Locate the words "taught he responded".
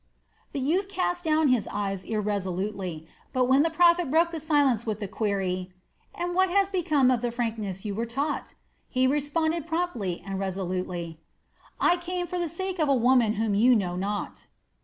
8.07-9.67